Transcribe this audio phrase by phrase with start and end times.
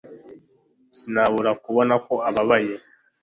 [0.97, 2.75] sinabura kubona ko ubabaye